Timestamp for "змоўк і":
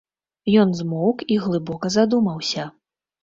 0.79-1.37